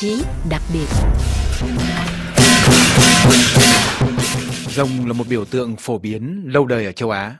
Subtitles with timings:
[0.00, 0.86] chí đặc biệt.
[4.68, 7.36] Rồng là một biểu tượng phổ biến lâu đời ở châu Á.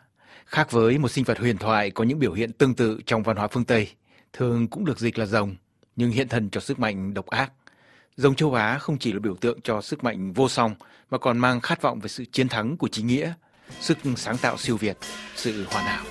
[0.47, 3.37] Khác với một sinh vật huyền thoại có những biểu hiện tương tự trong văn
[3.37, 3.89] hóa phương Tây,
[4.33, 5.57] thường cũng được dịch là rồng,
[5.97, 7.53] nhưng hiện thân cho sức mạnh độc ác.
[8.17, 10.75] Rồng châu Á không chỉ là biểu tượng cho sức mạnh vô song
[11.11, 13.33] mà còn mang khát vọng về sự chiến thắng của chính nghĩa,
[13.81, 14.97] sức sáng tạo siêu việt,
[15.37, 16.05] sự hoàn hảo.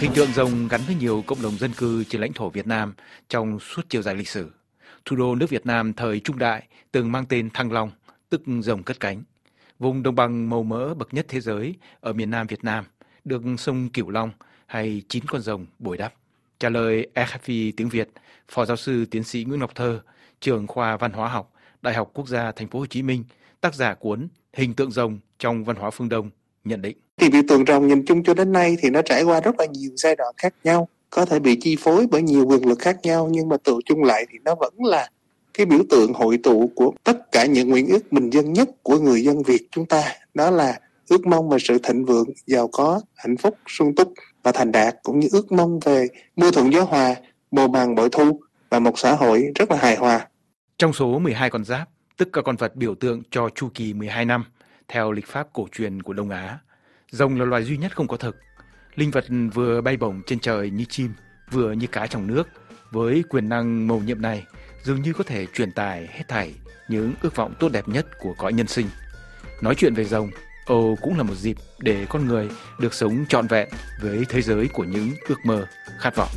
[0.00, 2.94] Hình tượng rồng gắn với nhiều cộng đồng dân cư trên lãnh thổ Việt Nam
[3.28, 4.50] trong suốt chiều dài lịch sử.
[5.04, 7.90] Thủ đô nước Việt Nam thời Trung Đại từng mang tên Thăng Long,
[8.28, 9.22] tức rồng cất cánh.
[9.78, 12.84] Vùng đồng bằng màu mỡ bậc nhất thế giới ở miền Nam Việt Nam,
[13.24, 14.30] được sông Cửu Long
[14.66, 16.14] hay chín con rồng bồi đắp.
[16.58, 18.08] Trả lời EFI tiếng Việt,
[18.48, 20.00] Phó giáo sư tiến sĩ Nguyễn Ngọc Thơ,
[20.40, 23.24] trường khoa văn hóa học, Đại học Quốc gia Thành phố Hồ Chí Minh,
[23.60, 26.30] tác giả cuốn Hình tượng rồng trong văn hóa phương Đông
[26.68, 26.96] nhận định.
[27.16, 29.66] Thì biểu tượng rồng nhìn chung cho đến nay thì nó trải qua rất là
[29.66, 32.96] nhiều giai đoạn khác nhau, có thể bị chi phối bởi nhiều quyền lực khác
[33.02, 35.08] nhau nhưng mà tự chung lại thì nó vẫn là
[35.54, 38.98] cái biểu tượng hội tụ của tất cả những nguyện ước bình dân nhất của
[38.98, 43.00] người dân Việt chúng ta đó là ước mong về sự thịnh vượng, giàu có,
[43.14, 46.82] hạnh phúc, sung túc và thành đạt cũng như ước mong về mưa thuận gió
[46.82, 47.14] hòa,
[47.50, 50.28] mùa màng bội thu và một xã hội rất là hài hòa.
[50.78, 54.24] Trong số 12 con giáp, tức các con vật biểu tượng cho chu kỳ 12
[54.24, 54.44] năm,
[54.88, 56.58] theo lịch pháp cổ truyền của Đông Á,
[57.10, 58.36] rồng là loài duy nhất không có thực.
[58.94, 61.12] Linh vật vừa bay bổng trên trời như chim,
[61.50, 62.48] vừa như cá trong nước.
[62.90, 64.44] Với quyền năng mầu nhiệm này,
[64.82, 66.54] dường như có thể truyền tải hết thảy
[66.88, 68.86] những ước vọng tốt đẹp nhất của cõi nhân sinh.
[69.62, 70.30] Nói chuyện về rồng,
[70.66, 72.48] Ồ cũng là một dịp để con người
[72.80, 73.68] được sống trọn vẹn
[74.02, 75.66] với thế giới của những ước mơ,
[75.98, 76.30] khát vọng.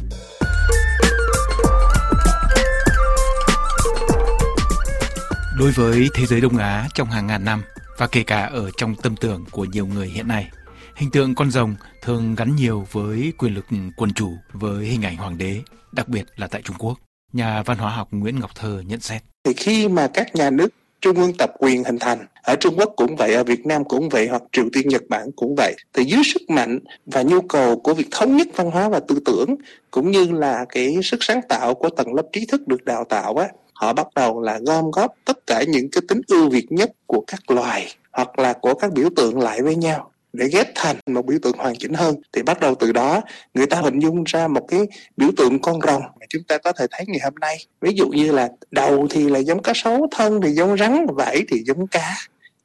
[5.60, 7.62] Đối với thế giới Đông Á trong hàng ngàn năm
[8.00, 10.48] và kể cả ở trong tâm tưởng của nhiều người hiện nay,
[10.96, 13.66] hình tượng con rồng thường gắn nhiều với quyền lực
[13.98, 15.62] quân chủ với hình ảnh hoàng đế,
[15.92, 17.00] đặc biệt là tại Trung Quốc.
[17.34, 19.22] Nhà văn hóa học Nguyễn Ngọc Thơ nhận xét.
[19.44, 20.70] Thì khi mà các nhà nước
[21.02, 24.10] trung ương tập quyền hình thành ở Trung Quốc cũng vậy ở Việt Nam cũng
[24.10, 27.80] vậy hoặc Triều Tiên Nhật Bản cũng vậy thì dưới sức mạnh và nhu cầu
[27.80, 29.56] của việc thống nhất văn hóa và tư tưởng
[29.92, 33.38] cũng như là cái sức sáng tạo của tầng lớp trí thức được đào tạo
[33.38, 33.48] á
[33.80, 37.24] họ bắt đầu là gom góp tất cả những cái tính ưu việt nhất của
[37.28, 41.26] các loài hoặc là của các biểu tượng lại với nhau để ghép thành một
[41.26, 42.16] biểu tượng hoàn chỉnh hơn.
[42.34, 43.22] Thì bắt đầu từ đó,
[43.54, 44.80] người ta hình dung ra một cái
[45.18, 47.58] biểu tượng con rồng mà chúng ta có thể thấy ngày hôm nay.
[47.82, 51.44] Ví dụ như là đầu thì là giống cá sấu, thân thì giống rắn vảy
[51.48, 52.16] thì giống cá,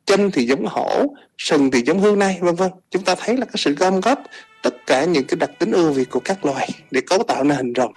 [0.06, 1.06] chân thì giống hổ,
[1.38, 2.70] sừng thì giống hươu nai, vân vân.
[2.90, 4.22] Chúng ta thấy là cái sự gom góp
[4.62, 7.56] tất cả những cái đặc tính ưu việt của các loài để cấu tạo nên
[7.56, 7.92] hình rồng.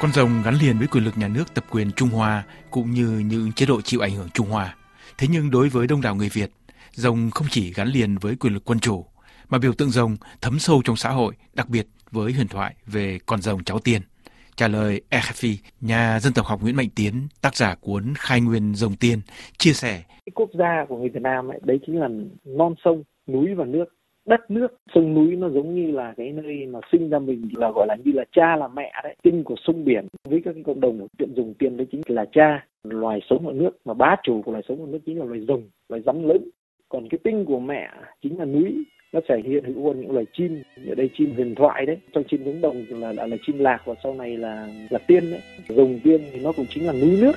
[0.00, 3.08] Con rồng gắn liền với quyền lực nhà nước tập quyền Trung Hoa cũng như
[3.08, 4.76] những chế độ chịu ảnh hưởng Trung Hoa.
[5.18, 6.50] Thế nhưng đối với đông đảo người Việt,
[6.92, 9.06] rồng không chỉ gắn liền với quyền lực quân chủ,
[9.48, 13.18] mà biểu tượng rồng thấm sâu trong xã hội, đặc biệt với huyền thoại về
[13.26, 14.00] con rồng cháu tiên.
[14.56, 18.74] Trả lời RFI, nhà dân tộc học Nguyễn Mạnh Tiến, tác giả cuốn Khai Nguyên
[18.74, 19.20] Rồng Tiên,
[19.58, 20.02] chia sẻ.
[20.08, 22.08] Cái quốc gia của người Việt Nam ấy, đấy chính là
[22.44, 23.84] non sông, núi và nước
[24.26, 24.68] đất nước.
[24.94, 27.96] Sông núi nó giống như là cái nơi mà sinh ra mình là gọi là
[28.04, 29.16] như là cha là mẹ đấy.
[29.22, 32.24] Tinh của sông biển với các cái cộng đồng tiện dùng tiền đấy chính là
[32.32, 33.70] cha loài sống ở nước.
[33.84, 36.48] Mà bá chủ của loài sống ở nước chính là loài rồng loài rắn lớn.
[36.88, 37.90] Còn cái tinh của mẹ
[38.22, 38.84] chính là núi.
[39.12, 40.62] Nó thể hiện hữu những loài chim.
[40.88, 41.98] Ở đây chim huyền thoại đấy.
[42.12, 45.30] Trong chim hướng đồng là, là là chim lạc và sau này là là tiên
[45.30, 45.40] đấy.
[45.68, 47.32] Rồng tiên thì nó cũng chính là núi nước.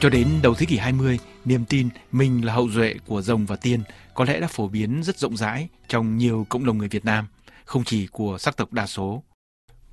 [0.00, 3.56] Cho đến đầu thế kỷ 20, niềm tin mình là hậu duệ của rồng và
[3.56, 3.80] tiên
[4.14, 7.26] có lẽ đã phổ biến rất rộng rãi trong nhiều cộng đồng người Việt Nam,
[7.64, 9.22] không chỉ của sắc tộc đa số.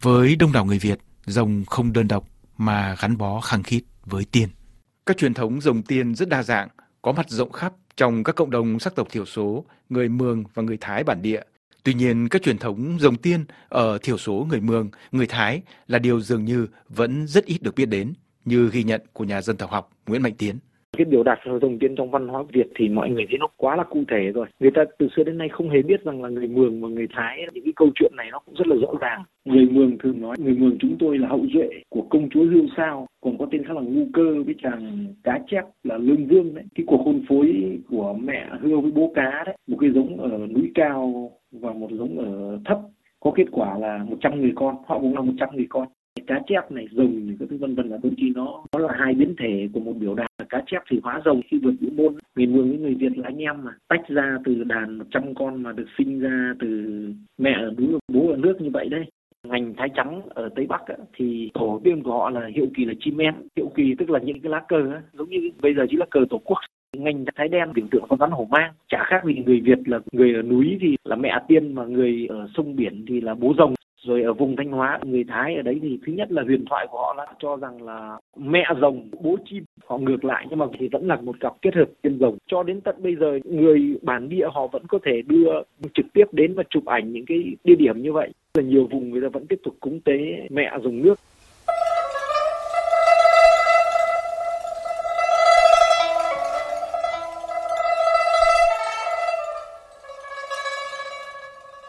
[0.01, 2.27] Với đông đảo người Việt, rồng không đơn độc
[2.57, 4.49] mà gắn bó khăng khít với tiên.
[5.05, 6.67] Các truyền thống rồng tiên rất đa dạng,
[7.01, 10.63] có mặt rộng khắp trong các cộng đồng sắc tộc thiểu số, người Mường và
[10.63, 11.41] người Thái bản địa.
[11.83, 15.99] Tuy nhiên, các truyền thống rồng tiên ở thiểu số người Mường, người Thái là
[15.99, 18.13] điều dường như vẫn rất ít được biết đến
[18.45, 20.55] như ghi nhận của nhà dân tộc học Nguyễn Mạnh Tiến
[20.95, 23.75] cái biểu đạt rồng tiên trong văn hóa Việt thì mọi người thấy nó quá
[23.75, 24.47] là cụ thể rồi.
[24.59, 27.07] Người ta từ xưa đến nay không hề biết rằng là người Mường và người
[27.13, 29.23] Thái những cái câu chuyện này nó cũng rất là rõ ràng.
[29.45, 32.65] Người Mường thường nói người Mường chúng tôi là hậu duệ của công chúa Hươu
[32.77, 36.53] Sao, còn có tên khác là Ngu Cơ với chàng cá chép là Lương Vương
[36.53, 36.63] đấy.
[36.75, 40.47] Cái cuộc hôn phối của mẹ Hươu với bố cá đấy, một cái giống ở
[40.47, 42.79] núi cao và một giống ở thấp
[43.19, 45.87] có kết quả là 100 người con, họ cũng là 100 người con
[46.27, 48.93] cá chép này rồng này các thứ vân vân là đôi khi nó nó là
[48.99, 51.89] hai biến thể của một biểu đàn cá chép thì hóa rồng khi vượt vũ
[51.95, 52.13] môn.
[52.35, 55.35] Người mường với người việt là anh em mà tách ra từ đàn một trăm
[55.35, 56.67] con mà được sinh ra từ
[57.37, 59.05] mẹ ở núi và bố ở nước như vậy đây
[59.45, 62.85] ngành thái trắng ở tây bắc á, thì tổ tiên của họ là hiệu kỳ
[62.85, 65.73] là chim én hiệu kỳ tức là những cái lá cờ á, giống như bây
[65.73, 66.57] giờ chỉ là cờ tổ quốc.
[66.97, 68.73] Ngành thái đen biểu tượng con rắn hổ mang.
[68.87, 72.27] Chả khác gì người việt là người ở núi thì là mẹ tiên mà người
[72.29, 73.73] ở sông biển thì là bố rồng
[74.05, 76.87] rồi ở vùng thanh hóa người thái ở đấy thì thứ nhất là huyền thoại
[76.91, 80.45] của họ là cho rằng là mẹ rồng bố chim họ ngược lại.
[80.49, 82.37] Nhưng mà thì vẫn là một cặp kết hợp tiên rồng.
[82.47, 85.49] Cho đến tận bây giờ người bản địa họ vẫn có thể đưa
[85.93, 88.29] trực tiếp đến và chụp ảnh những cái địa điểm như vậy.
[88.53, 91.19] Là nhiều vùng người ta vẫn tiếp tục cúng tế mẹ rồng nước.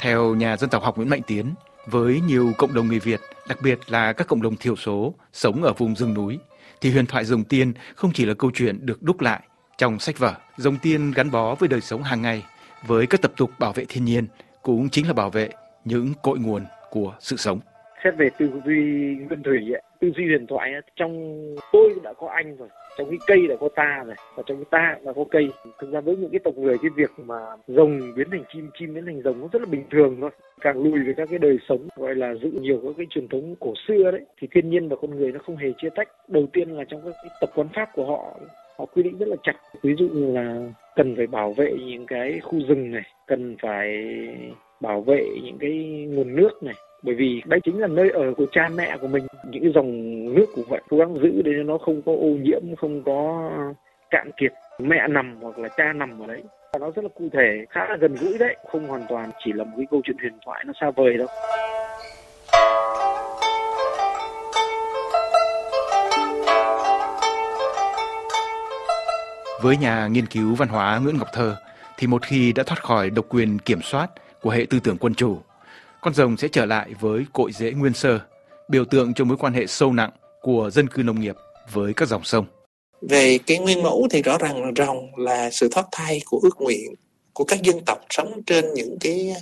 [0.02, 1.44] Theo nhà dân tộc học Nguyễn Mạnh Tiến,
[1.86, 5.62] với nhiều cộng đồng người Việt, đặc biệt là các cộng đồng thiểu số sống
[5.62, 6.38] ở vùng rừng núi,
[6.80, 9.40] thì huyền thoại rồng tiên không chỉ là câu chuyện được đúc lại
[9.78, 10.34] trong sách vở.
[10.56, 12.44] Rồng tiên gắn bó với đời sống hàng ngày,
[12.86, 14.26] với các tập tục bảo vệ thiên nhiên,
[14.62, 15.50] cũng chính là bảo vệ
[15.84, 17.60] những cội nguồn của sự sống
[18.04, 18.82] xét về tư duy
[19.28, 21.40] nguyên thủy ấy, tư duy huyền thoại ấy, trong
[21.72, 24.64] tôi đã có anh rồi trong cái cây đã có ta rồi và trong cái
[24.70, 25.48] ta đã có cây.
[25.78, 28.94] Thực ra với những cái tộc người cái việc mà rồng biến thành chim chim
[28.94, 30.30] biến thành rồng nó rất là bình thường thôi.
[30.60, 33.54] Càng lùi về các cái đời sống gọi là giữ nhiều các cái truyền thống
[33.60, 36.08] cổ xưa đấy thì thiên nhiên và con người nó không hề chia tách.
[36.28, 38.38] Đầu tiên là trong các cái tập quán pháp của họ
[38.78, 39.56] họ quy định rất là chặt.
[39.82, 40.60] Ví dụ như là
[40.96, 44.06] cần phải bảo vệ những cái khu rừng này cần phải
[44.80, 48.46] bảo vệ những cái nguồn nước này bởi vì đây chính là nơi ở của
[48.52, 49.26] cha mẹ của mình.
[49.50, 49.90] Những cái dòng
[50.34, 53.50] nước cũng vậy cố gắng giữ để nó không có ô nhiễm không có
[54.10, 54.52] cạn kiệt.
[54.78, 56.42] Mẹ nằm hoặc là cha nằm ở đấy.
[56.72, 58.56] Và nó rất là cụ thể khá là gần gũi đấy.
[58.72, 61.28] Không hoàn toàn chỉ là một cái câu chuyện huyền thoại nó xa vời đâu.
[69.62, 71.56] Với nhà nghiên cứu văn hóa Nguyễn Ngọc Thơ,
[71.98, 74.06] thì một khi đã thoát khỏi độc quyền kiểm soát
[74.42, 75.38] của hệ tư tưởng quân chủ,
[76.06, 78.18] con rồng sẽ trở lại với cội rễ nguyên sơ,
[78.68, 80.10] biểu tượng cho mối quan hệ sâu nặng
[80.42, 81.34] của dân cư nông nghiệp
[81.72, 82.46] với các dòng sông.
[83.00, 86.60] Về cái nguyên mẫu thì rõ ràng là rồng là sự thoát thai của ước
[86.60, 86.94] nguyện
[87.32, 89.34] của các dân tộc sống trên những cái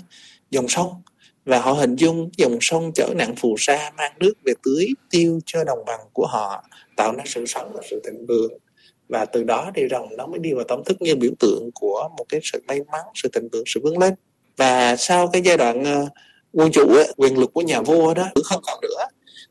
[0.51, 1.03] dòng sông.
[1.45, 5.41] Và họ hình dung dòng sông chở nặng phù sa mang nước về tưới tiêu
[5.47, 6.65] cho đồng bằng của họ
[6.97, 8.53] tạo nên sự sống và sự thịnh vượng.
[9.09, 12.09] Và từ đó thì rồng nó mới đi vào tâm thức như biểu tượng của
[12.19, 14.15] một cái sự may mắn sự thịnh vượng sự vươn lên.
[14.57, 16.09] Và sau cái giai đoạn ờ,
[16.55, 19.07] quân chủ ấy, quyền lực của nhà vua đó cũng không còn nữa.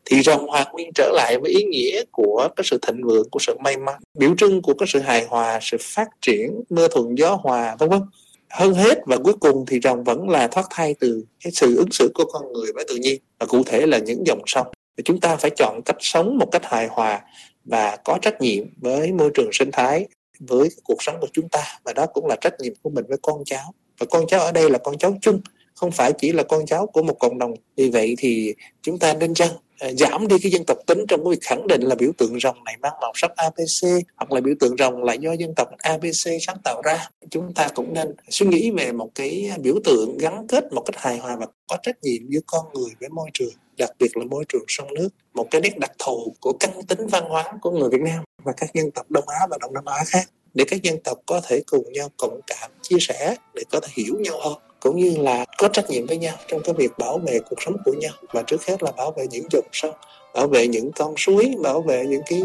[0.06, 3.40] Thì rồng hòa nguyên trở lại với ý nghĩa của cái sự thịnh vượng của
[3.40, 3.96] sự may mắn.
[4.18, 7.90] Biểu trưng của cái sự hài hòa sự phát triển mưa thuận gió hòa vân
[7.90, 8.02] vân.
[8.50, 11.92] Hơn hết và cuối cùng thì rồng vẫn là thoát thai từ cái sự ứng
[11.92, 13.22] xử của con người với tự nhiên.
[13.40, 14.68] Và cụ thể là những dòng sông.
[15.06, 17.22] Chúng ta phải chọn cách sống một cách hài hòa
[17.66, 20.08] và có trách nhiệm với môi trường sinh thái
[20.40, 21.64] với cuộc sống của chúng ta.
[21.84, 23.74] Và đó cũng là trách nhiệm của mình với con cháu.
[24.00, 25.42] Và con cháu ở đây là con cháu chung
[25.76, 27.54] không phải chỉ là con cháu của một cộng đồng.
[27.78, 29.50] Vì vậy thì chúng ta nên chăng
[29.80, 32.40] à, giảm đi cái dân tộc tính trong cái việc khẳng định là biểu tượng
[32.40, 35.68] rồng này mang màu sắc ABC hoặc là biểu tượng rồng là do dân tộc
[35.78, 37.10] ABC sáng tạo ra.
[37.30, 40.96] Chúng ta cũng nên suy nghĩ về một cái biểu tượng gắn kết một cách
[40.98, 44.26] hài hòa và có trách nhiệm giữa con người với môi trường, đặc biệt là
[44.26, 47.72] môi trường sông nước, một cái nét đặc thù của căn tính văn hóa của
[47.72, 50.66] người Việt Nam và các dân tộc Đông Á và Đông Nam Á khác để
[50.68, 54.16] các dân tộc có thể cùng nhau cộng cảm, chia sẻ để có thể hiểu
[54.20, 54.54] nhau hơn
[54.84, 57.76] cũng như là có trách nhiệm với nhau trong cái việc bảo vệ cuộc sống
[57.86, 58.12] của nhau.
[58.34, 59.96] Và trước hết là bảo vệ những dòng sông
[60.34, 62.42] bảo vệ những con suối bảo vệ những cái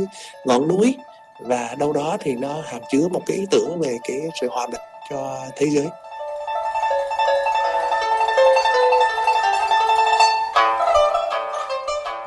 [0.46, 0.94] ngọn núi.
[1.46, 4.67] Và đâu đó thì nó hàm chứa một cái ý tưởng về cái sự hòa
[4.67, 5.86] bình cho thế giới.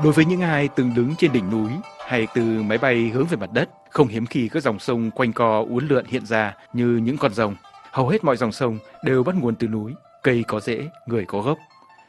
[0.03, 1.69] Đối với những ai từng đứng trên đỉnh núi
[1.99, 5.33] hay từ máy bay hướng về mặt đất, không hiếm khi các dòng sông quanh
[5.33, 7.55] co uốn lượn hiện ra như những con rồng.
[7.91, 11.41] Hầu hết mọi dòng sông đều bắt nguồn từ núi, cây có rễ, người có
[11.41, 11.57] gốc.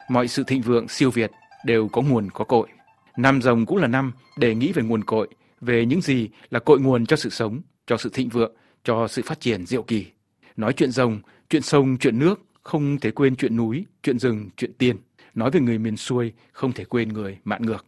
[0.09, 1.31] Mọi sự thịnh vượng siêu việt
[1.65, 2.67] đều có nguồn có cội.
[3.17, 5.27] Năm rồng cũng là năm để nghĩ về nguồn cội,
[5.61, 8.53] về những gì là cội nguồn cho sự sống, cho sự thịnh vượng,
[8.83, 10.05] cho sự phát triển diệu kỳ.
[10.57, 14.73] Nói chuyện rồng, chuyện sông, chuyện nước, không thể quên chuyện núi, chuyện rừng, chuyện
[14.73, 14.95] tiên.
[15.35, 17.85] Nói về người miền xuôi, không thể quên người mạn ngược.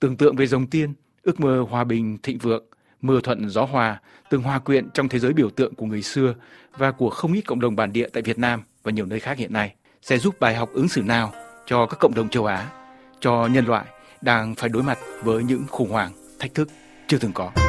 [0.00, 2.64] Tưởng tượng về rồng tiên, ước mơ hòa bình, thịnh vượng,
[3.00, 4.00] mưa thuận gió hòa,
[4.30, 6.34] từng hòa quyện trong thế giới biểu tượng của người xưa
[6.78, 9.38] và của không ít cộng đồng bản địa tại Việt Nam và nhiều nơi khác
[9.38, 11.32] hiện nay sẽ giúp bài học ứng xử nào
[11.66, 12.66] cho các cộng đồng châu Á,
[13.20, 13.84] cho nhân loại
[14.20, 16.68] đang phải đối mặt với những khủng hoảng, thách thức
[17.08, 17.67] chưa từng có.